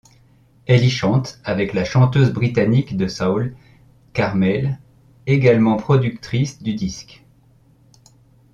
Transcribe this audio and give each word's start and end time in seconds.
Elle 0.65 0.83
y 0.83 0.89
chante 0.89 1.39
avec 1.43 1.73
la 1.75 1.85
chanteuse 1.85 2.33
britannique 2.33 2.97
de 2.97 3.07
soul, 3.07 3.55
Carmel, 4.13 4.79
également 5.27 5.77
productrice 5.77 6.59
du 6.63 6.73
disque. 6.73 7.23